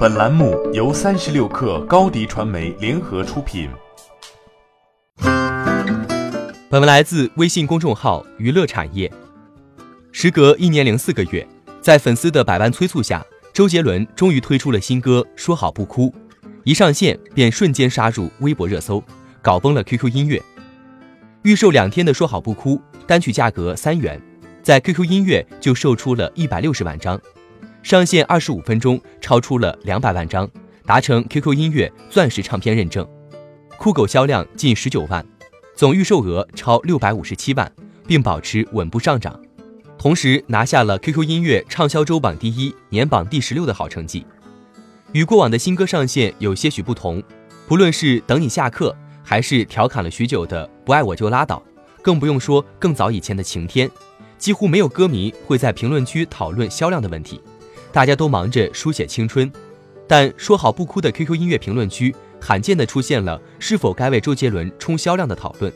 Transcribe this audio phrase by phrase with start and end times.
[0.00, 3.68] 本栏目由三十六氪高低传媒联合出品。
[6.70, 9.12] 本文来自微信公众号娱乐产业。
[10.10, 11.46] 时隔一年零四个月，
[11.82, 16.06] 在粉丝的百般催促下，周杰伦终于推出了新歌《说好不哭》，
[16.64, 19.04] 一上线便瞬间杀入微博热搜，
[19.42, 20.42] 搞崩了 QQ 音乐。
[21.42, 22.76] 预售两天的《说好不哭》
[23.06, 24.18] 单曲价格三元，
[24.62, 27.20] 在 QQ 音乐就售出了一百六十万张。
[27.82, 30.48] 上线二十五分钟，超出了两百万张，
[30.84, 33.06] 达成 QQ 音乐钻石唱片认证。
[33.78, 35.24] 酷狗销量近十九万，
[35.74, 37.72] 总预售额超六百五十七万，
[38.06, 39.40] 并保持稳步上涨，
[39.98, 44.26] 同时拿下了 QQ 音乐畅销周榜第一、年榜第十六的好成绩。
[45.12, 47.22] 与过往的新歌上线有些许不同，
[47.66, 51.62] 不论是等你下课，还是调侃了许久的不爱我就拉倒，
[52.02, 53.90] 更不用说更早以前的晴天，
[54.36, 57.40] 几乎没有歌迷会在评论区讨论销量的问题。
[57.92, 59.50] 大家都忙着书写青春，
[60.06, 65.72] 但说好不哭的 QQ 音乐评论区罕见的出现了是否该为周杰伦冲销量的讨论。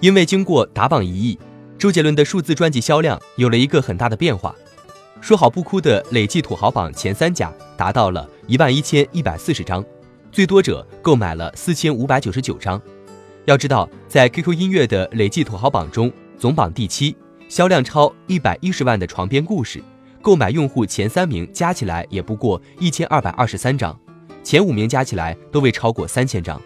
[0.00, 1.38] 因为经过打榜一役，
[1.78, 4.54] 周杰伦的数字专辑销量有了一个很大的变化。
[5.20, 9.84] 说好不哭的累计土豪榜前三甲达到了一万一千一百四十张，
[10.32, 12.80] 最多者购买了四千五百九十九张。
[13.46, 17.14] 要知道，在 QQ 音乐的累计土豪榜中，总榜第七，
[17.48, 19.82] 销量超一百一十万的床边故事。
[20.22, 23.98] 购买用户前三名加起来也不过一千二百二十三张，
[24.42, 26.60] 前五名加起来都未超过三千张。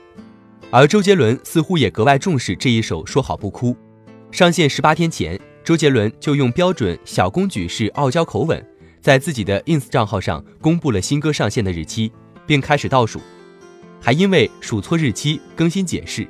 [0.70, 3.70] 而周杰伦似乎也格外重视这一首《说好不哭》。
[4.32, 8.66] 上线十八天前，周杰伦就用标准小公举式傲娇口吻，
[9.00, 12.10] 在自己的 ins 账号上公布了新歌上线的日期，
[12.44, 13.20] 并开始倒数，
[14.00, 16.26] 还因为数错日期更新解释。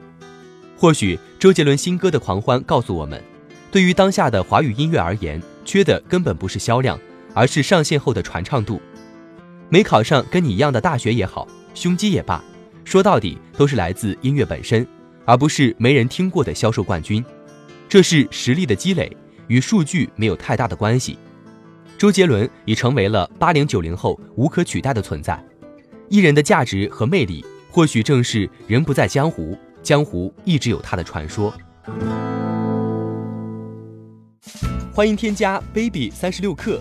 [0.76, 3.22] 或许周杰伦新歌的狂欢告诉我们，
[3.70, 7.00] 对于当下的华语音乐而言，缺的根本不是销量。
[7.34, 8.80] 而是上线后的传唱度，
[9.68, 12.42] 没考上跟你一样的大学也好，胸肌也罢，
[12.84, 14.86] 说到底都是来自音乐本身，
[15.26, 17.22] 而不是没人听过的销售冠军。
[17.88, 19.14] 这是实力的积累，
[19.48, 21.18] 与数据没有太大的关系。
[21.98, 25.42] 周杰伦已成为了八零九零后无可取代的存在，
[26.08, 31.52] 艺人的价值和魅力，或许正是人不在江湖，江湖一直有他的传说。
[34.92, 36.80] 欢迎添加 baby 三十六克。